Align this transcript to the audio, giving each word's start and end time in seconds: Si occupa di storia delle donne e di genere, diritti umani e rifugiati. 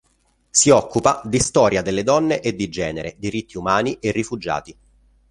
Si 0.49 0.71
occupa 0.71 1.21
di 1.23 1.37
storia 1.37 1.83
delle 1.83 2.01
donne 2.01 2.39
e 2.41 2.55
di 2.55 2.69
genere, 2.69 3.13
diritti 3.19 3.55
umani 3.59 3.99
e 3.99 4.09
rifugiati. 4.09 4.75